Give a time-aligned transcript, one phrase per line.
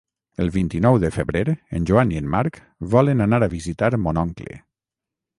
[0.43, 1.43] El vint-i-nou de febrer
[1.79, 2.57] en Joan i en Marc
[2.95, 4.57] volen anar a visitar mon oncle.